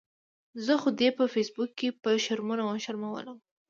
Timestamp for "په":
1.17-1.23, 2.01-2.09